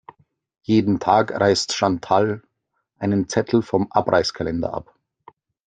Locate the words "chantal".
1.75-2.41